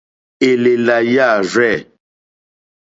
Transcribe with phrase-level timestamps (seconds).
[0.49, 1.77] Élèlà yârzɛ̂.